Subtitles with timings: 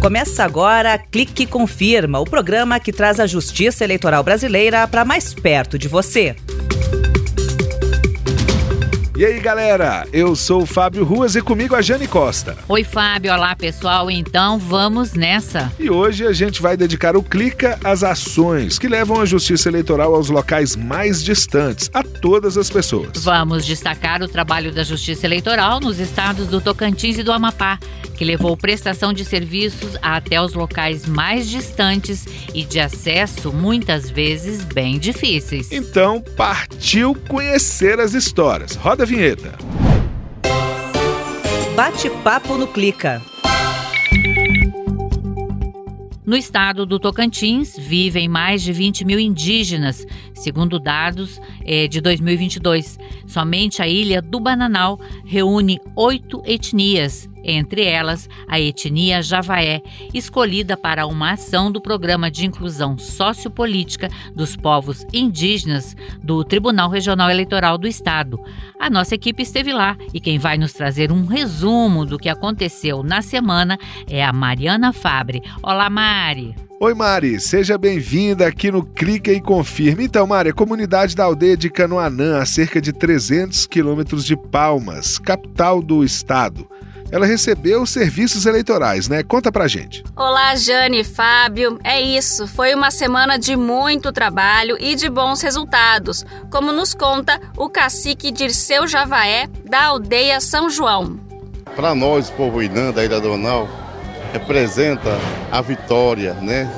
[0.00, 5.78] Começa agora Clique Confirma, o programa que traz a justiça eleitoral brasileira para mais perto
[5.78, 6.34] de você.
[9.20, 10.08] E aí, galera?
[10.14, 12.56] Eu sou o Fábio Ruas e comigo a Jane Costa.
[12.66, 13.30] Oi, Fábio.
[13.30, 14.10] Olá, pessoal.
[14.10, 15.70] Então, vamos nessa.
[15.78, 20.14] E hoje a gente vai dedicar o Clica às ações que levam a justiça eleitoral
[20.14, 23.22] aos locais mais distantes, a todas as pessoas.
[23.22, 27.78] Vamos destacar o trabalho da justiça eleitoral nos estados do Tocantins e do Amapá,
[28.20, 34.62] que levou prestação de serviços até os locais mais distantes e de acesso muitas vezes
[34.62, 35.72] bem difíceis.
[35.72, 38.74] Então, partiu conhecer as histórias.
[38.74, 39.54] Roda vinheta.
[41.74, 43.22] Bate-papo no Clica.
[46.30, 52.98] No estado do Tocantins, vivem mais de 20 mil indígenas, segundo dados é, de 2022.
[53.26, 61.06] Somente a ilha do Bananal reúne oito etnias, entre elas a etnia Javaé, escolhida para
[61.06, 67.86] uma ação do Programa de Inclusão Sociopolítica dos Povos Indígenas do Tribunal Regional Eleitoral do
[67.86, 68.38] Estado.
[68.78, 73.02] A nossa equipe esteve lá e quem vai nos trazer um resumo do que aconteceu
[73.02, 73.78] na semana
[74.08, 75.42] é a Mariana Fabre.
[75.62, 76.54] Olá, Mari!
[76.82, 80.04] Oi, Mari, seja bem-vinda aqui no Clica e Confirme.
[80.04, 85.18] Então, Mari, a comunidade da aldeia de Canoanã, a cerca de 300 quilômetros de Palmas,
[85.18, 86.66] capital do estado
[87.10, 89.22] ela recebeu serviços eleitorais, né?
[89.22, 90.04] Conta pra gente.
[90.14, 91.78] Olá, Jane e Fábio.
[91.82, 97.40] É isso, foi uma semana de muito trabalho e de bons resultados, como nos conta
[97.56, 101.18] o cacique Dirceu Javaé, da aldeia São João.
[101.74, 103.68] Para nós, povo Inã da Ilha do Anal,
[104.32, 105.18] representa
[105.50, 106.70] a vitória, né?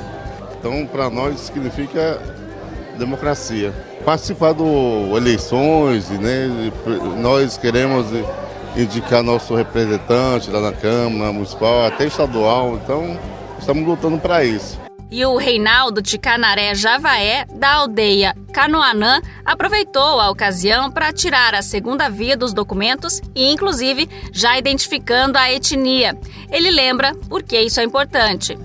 [0.58, 2.20] Então, para nós, significa
[2.98, 3.72] democracia.
[4.05, 4.66] Participar das
[5.16, 6.70] eleições, né?
[7.20, 8.06] Nós queremos
[8.77, 12.81] indicar nosso representante lá na Câmara Municipal, até estadual.
[12.83, 13.19] Então,
[13.59, 14.81] estamos lutando para isso.
[15.11, 21.60] E o Reinaldo de Canaré Javaé, da aldeia Canoanã, aproveitou a ocasião para tirar a
[21.60, 26.19] segunda via dos documentos e, inclusive, já identificando a etnia.
[26.50, 28.56] Ele lembra por que isso é importante.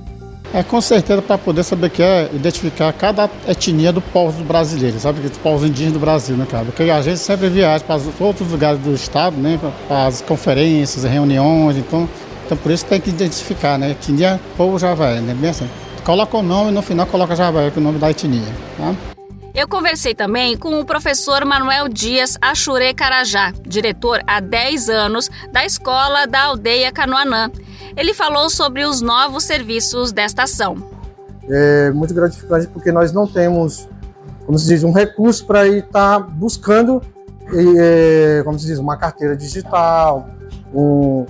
[0.53, 5.19] É com certeza para poder saber que é identificar cada etnia do povo brasileiro, sabe?
[5.19, 6.66] Dos povos indígenas do Brasil, né, cara?
[6.66, 9.59] Porque a gente sempre viaja para outros lugares do estado, né?
[9.88, 12.07] Para as conferências, reuniões, então,
[12.46, 13.91] então por isso tem que identificar, né?
[13.91, 15.34] Etnia, povo Javaé, né?
[15.34, 15.69] Bem assim.
[16.03, 18.47] Coloca o nome e no final coloca Javaé, que é o nome da etnia,
[18.78, 18.96] tá?
[19.53, 25.66] Eu conversei também com o professor Manuel Dias Achure Carajá, diretor há 10 anos da
[25.66, 27.52] escola da aldeia Canoanã
[27.96, 30.75] ele falou sobre os novos serviços desta ação.
[31.50, 33.88] É muito gratificante porque nós não temos,
[34.46, 37.02] como se diz, um recurso para estar tá buscando,
[37.53, 40.28] é, como se diz, uma carteira digital,
[40.74, 41.25] um,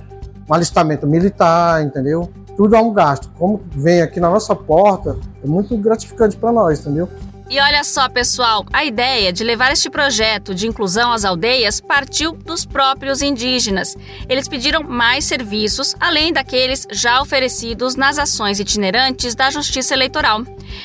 [0.50, 2.30] um alistamento militar, entendeu?
[2.56, 3.30] Tudo é um gasto.
[3.38, 7.08] Como vem aqui na nossa porta, é muito gratificante para nós, entendeu?
[7.50, 12.34] E olha só, pessoal, a ideia de levar este projeto de inclusão às aldeias partiu
[12.34, 13.96] dos próprios indígenas.
[14.28, 20.44] Eles pediram mais serviços, além daqueles já oferecidos nas ações itinerantes da Justiça Eleitoral.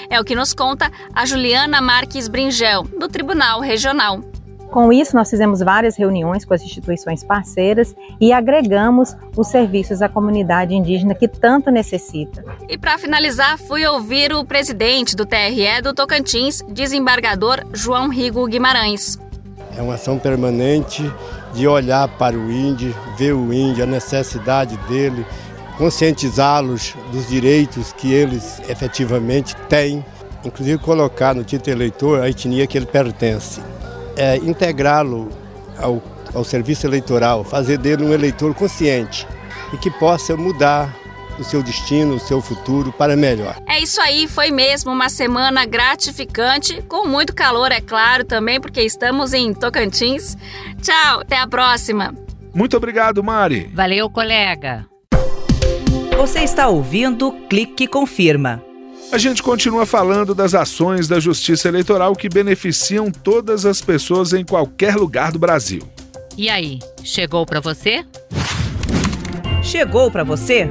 [0.09, 4.32] É o que nos conta a Juliana Marques Bringel, do Tribunal Regional.
[4.73, 10.09] Com isso, nós fizemos várias reuniões com as instituições parceiras e agregamos os serviços à
[10.09, 12.43] comunidade indígena que tanto necessita.
[12.67, 19.19] E para finalizar, fui ouvir o presidente do TRE do Tocantins, desembargador João Rigo Guimarães.
[19.77, 21.03] É uma ação permanente
[21.53, 25.27] de olhar para o índio, ver o índio, a necessidade dele,
[25.77, 30.03] conscientizá-los dos direitos que eles efetivamente têm,
[30.43, 33.61] inclusive colocar no título eleitor a etnia que ele pertence
[34.17, 35.29] é, integrá-lo
[35.79, 36.03] ao,
[36.35, 39.27] ao serviço eleitoral, fazer dele um eleitor consciente
[39.73, 40.95] e que possa mudar
[41.39, 43.57] o seu destino, o seu futuro para melhor.
[43.67, 48.83] É isso aí, foi mesmo uma semana gratificante, com muito calor, é claro, também, porque
[48.83, 50.37] estamos em Tocantins.
[50.81, 52.15] Tchau, até a próxima.
[52.55, 53.71] Muito obrigado, Mari.
[53.73, 54.87] Valeu, colega.
[56.17, 58.63] Você está ouvindo Clique Confirma.
[59.13, 64.43] A gente continua falando das ações da Justiça Eleitoral que beneficiam todas as pessoas em
[64.43, 65.83] qualquer lugar do Brasil.
[66.35, 68.07] E aí, chegou para você?
[69.63, 70.67] Chegou para você?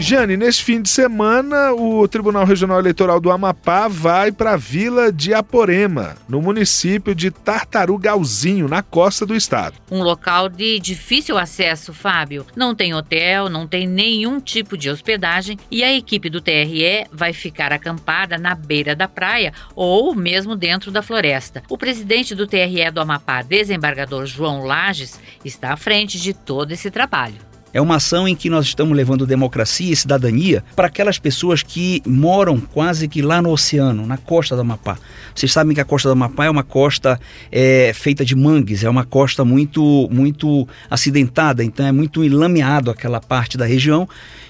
[0.00, 5.12] Jane, neste fim de semana, o Tribunal Regional Eleitoral do Amapá vai para a vila
[5.12, 9.74] de Aporema, no município de Tartarugalzinho, na costa do estado.
[9.90, 12.46] Um local de difícil acesso, Fábio.
[12.54, 17.32] Não tem hotel, não tem nenhum tipo de hospedagem e a equipe do TRE vai
[17.32, 21.64] ficar acampada na beira da praia ou mesmo dentro da floresta.
[21.68, 26.88] O presidente do TRE do Amapá, desembargador João Lages, está à frente de todo esse
[26.88, 27.47] trabalho.
[27.72, 32.02] É uma ação em que nós estamos levando democracia e cidadania para aquelas pessoas que
[32.06, 34.98] moram quase que lá no oceano, na costa do Amapá.
[35.34, 37.20] Vocês sabem que a costa do Amapá é uma costa
[37.52, 43.20] é, feita de mangues, é uma costa muito, muito acidentada, então é muito enlameado aquela
[43.20, 44.08] parte da região.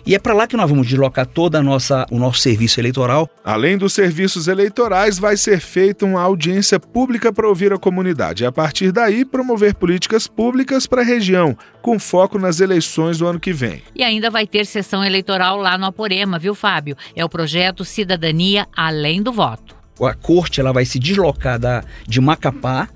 [0.08, 3.28] E é para lá que nós vamos deslocar toda a nossa, o nosso serviço eleitoral.
[3.44, 8.46] Além dos serviços eleitorais, vai ser feita uma audiência pública para ouvir a comunidade e,
[8.46, 13.38] a partir daí, promover políticas públicas para a região, com foco nas eleições do ano
[13.38, 13.82] que vem.
[13.94, 16.96] E ainda vai ter sessão eleitoral lá no Aporema, viu, Fábio?
[17.14, 19.76] É o projeto Cidadania Além do Voto.
[20.00, 22.88] A corte ela vai se deslocar da, de Macapá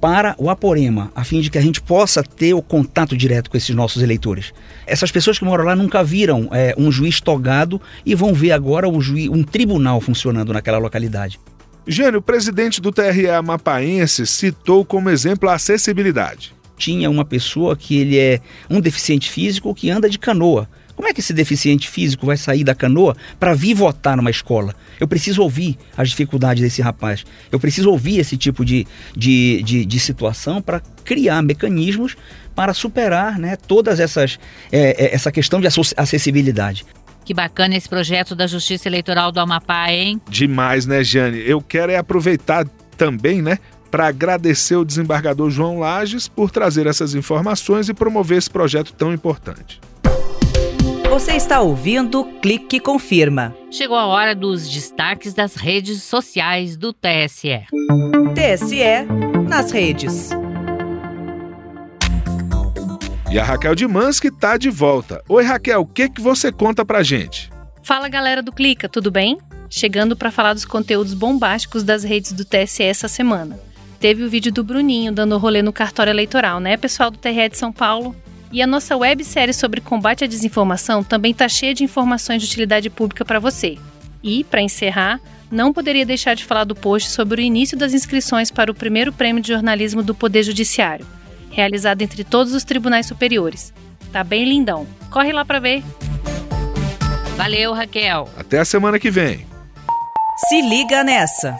[0.00, 3.56] para o Aporema, a fim de que a gente possa ter o contato direto com
[3.56, 4.52] esses nossos eleitores.
[4.86, 8.88] Essas pessoas que moram lá nunca viram é, um juiz togado e vão ver agora
[8.88, 11.38] um, juiz, um tribunal funcionando naquela localidade.
[11.86, 16.54] Jânio, o presidente do TRE Amapaense citou como exemplo a acessibilidade.
[16.76, 18.40] Tinha uma pessoa que ele é
[18.70, 20.68] um deficiente físico que anda de canoa.
[20.98, 24.74] Como é que esse deficiente físico vai sair da canoa para vir votar numa escola?
[24.98, 27.24] Eu preciso ouvir as dificuldades desse rapaz.
[27.52, 28.84] Eu preciso ouvir esse tipo de,
[29.16, 32.16] de, de, de situação para criar mecanismos
[32.52, 34.40] para superar né, todas essas
[34.72, 36.84] é, essa questão de acessibilidade.
[37.24, 40.20] Que bacana esse projeto da Justiça Eleitoral do Amapá, hein?
[40.28, 41.38] Demais, né, Jane?
[41.48, 42.66] Eu quero é aproveitar
[42.96, 48.50] também, né, para agradecer o desembargador João Lages por trazer essas informações e promover esse
[48.50, 49.80] projeto tão importante.
[51.10, 53.56] Você está ouvindo Clique Confirma.
[53.70, 57.64] Chegou a hora dos destaques das redes sociais do TSE.
[58.34, 59.06] TSE
[59.48, 60.30] nas redes.
[63.30, 65.22] E a Raquel de Mansky está de volta.
[65.28, 67.50] Oi, Raquel, o que, que você conta pra gente?
[67.82, 69.38] Fala, galera do Clica, tudo bem?
[69.70, 73.58] Chegando para falar dos conteúdos bombásticos das redes do TSE essa semana.
[73.98, 77.56] Teve o vídeo do Bruninho dando rolê no cartório eleitoral, né, pessoal do TRE de
[77.56, 78.14] São Paulo?
[78.50, 82.88] E a nossa websérie sobre combate à desinformação também está cheia de informações de utilidade
[82.88, 83.76] pública para você.
[84.22, 88.50] E, para encerrar, não poderia deixar de falar do post sobre o início das inscrições
[88.50, 91.06] para o primeiro prêmio de jornalismo do Poder Judiciário,
[91.50, 93.72] realizado entre todos os tribunais superiores.
[94.12, 94.86] Tá bem lindão.
[95.10, 95.82] Corre lá para ver.
[97.36, 98.28] Valeu, Raquel.
[98.36, 99.46] Até a semana que vem.
[100.48, 101.56] Se liga nessa.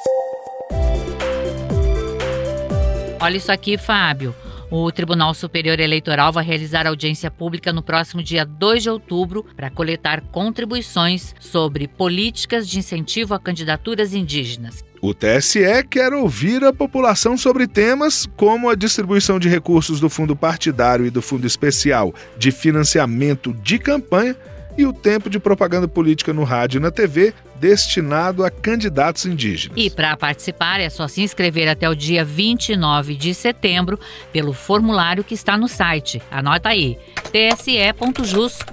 [3.20, 4.35] Olha isso aqui, Fábio.
[4.70, 9.70] O Tribunal Superior Eleitoral vai realizar audiência pública no próximo dia 2 de outubro para
[9.70, 14.85] coletar contribuições sobre políticas de incentivo a candidaturas indígenas.
[15.00, 20.37] O TSE quer ouvir a população sobre temas como a distribuição de recursos do Fundo
[20.37, 24.37] Partidário e do Fundo Especial de Financiamento de Campanha
[24.78, 29.76] e o tempo de propaganda política no rádio e na TV destinado a candidatos indígenas.
[29.76, 33.98] E para participar é só se inscrever até o dia 29 de setembro
[34.32, 36.22] pelo formulário que está no site.
[36.30, 36.96] Anota aí:
[37.32, 38.69] tse.jus.br.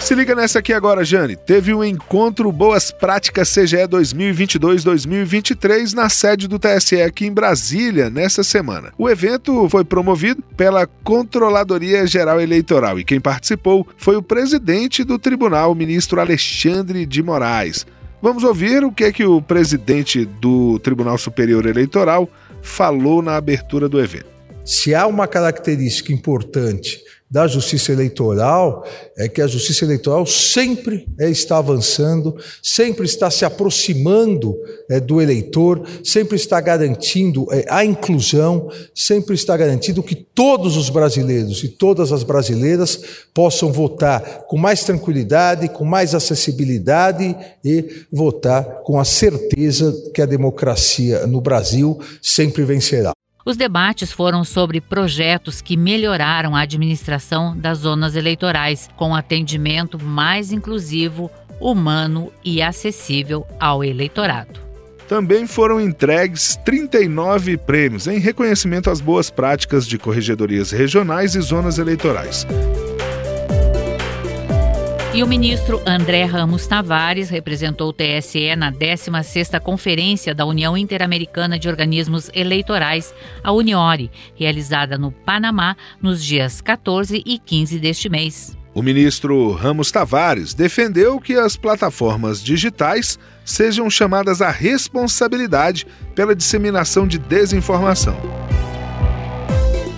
[0.00, 1.36] Se liga nessa aqui agora, Jane.
[1.36, 8.42] Teve um encontro Boas Práticas CGE 2022-2023 na sede do TSE aqui em Brasília nessa
[8.42, 8.94] semana.
[8.96, 15.18] O evento foi promovido pela Controladoria Geral Eleitoral e quem participou foi o presidente do
[15.18, 17.86] tribunal, o ministro Alexandre de Moraes.
[18.22, 22.30] Vamos ouvir o que é que o presidente do Tribunal Superior Eleitoral
[22.62, 24.26] falou na abertura do evento.
[24.64, 31.28] Se há uma característica importante da justiça eleitoral é que a justiça eleitoral sempre é,
[31.28, 34.56] está avançando, sempre está se aproximando
[34.88, 40.88] é, do eleitor, sempre está garantindo é, a inclusão, sempre está garantindo que todos os
[40.88, 42.98] brasileiros e todas as brasileiras
[43.34, 50.26] possam votar com mais tranquilidade, com mais acessibilidade e votar com a certeza que a
[50.26, 53.17] democracia no Brasil sempre vencerá.
[53.44, 60.52] Os debates foram sobre projetos que melhoraram a administração das zonas eleitorais, com atendimento mais
[60.52, 61.30] inclusivo,
[61.60, 64.60] humano e acessível ao eleitorado.
[65.08, 71.78] Também foram entregues 39 prêmios em reconhecimento às boas práticas de corregedorias regionais e zonas
[71.78, 72.46] eleitorais.
[75.18, 81.58] E o ministro André Ramos Tavares representou o TSE na 16ª Conferência da União Interamericana
[81.58, 88.56] de Organismos Eleitorais, a Uniore, realizada no Panamá nos dias 14 e 15 deste mês.
[88.72, 95.84] O ministro Ramos Tavares defendeu que as plataformas digitais sejam chamadas à responsabilidade
[96.14, 98.16] pela disseminação de desinformação.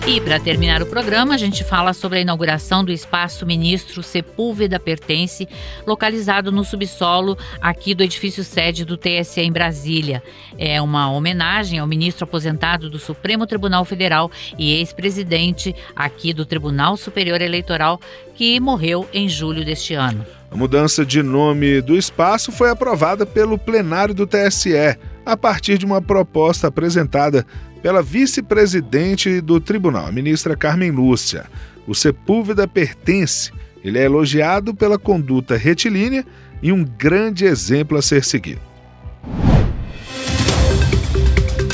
[0.07, 4.79] E para terminar o programa, a gente fala sobre a inauguração do espaço Ministro Sepúlveda
[4.79, 5.47] Pertence,
[5.85, 10.23] localizado no subsolo aqui do edifício sede do TSE em Brasília.
[10.57, 16.97] É uma homenagem ao ministro aposentado do Supremo Tribunal Federal e ex-presidente aqui do Tribunal
[16.97, 18.01] Superior Eleitoral,
[18.33, 20.25] que morreu em julho deste ano.
[20.49, 25.85] A mudança de nome do espaço foi aprovada pelo plenário do TSE, a partir de
[25.85, 27.45] uma proposta apresentada
[27.81, 31.45] pela vice-presidente do tribunal, a ministra Carmen Lúcia.
[31.87, 33.51] O Sepúlveda pertence.
[33.83, 36.25] Ele é elogiado pela conduta retilínea
[36.61, 38.61] e um grande exemplo a ser seguido.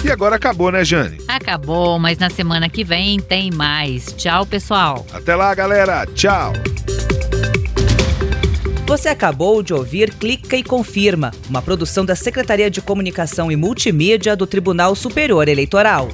[0.03, 1.17] E agora acabou, né, Jane?
[1.27, 4.13] Acabou, mas na semana que vem tem mais.
[4.13, 5.05] Tchau, pessoal.
[5.11, 6.05] Até lá, galera.
[6.05, 6.53] Tchau.
[8.87, 14.33] Você acabou de ouvir Clica e Confirma, uma produção da Secretaria de Comunicação e Multimídia
[14.33, 16.07] do Tribunal Superior Eleitoral.